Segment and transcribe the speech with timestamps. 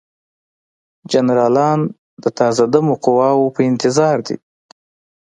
[1.11, 1.79] جنرالان
[2.23, 4.37] د تازه دمه قواوو په انتظار دي.